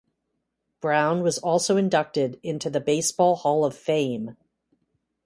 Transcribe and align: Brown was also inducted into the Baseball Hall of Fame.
Brown 0.79 1.21
was 1.21 1.37
also 1.37 1.77
inducted 1.77 2.39
into 2.41 2.71
the 2.71 2.79
Baseball 2.81 3.35
Hall 3.35 3.63
of 3.63 3.77
Fame. 3.77 4.35